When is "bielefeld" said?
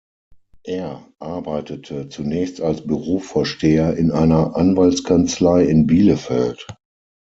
5.85-6.65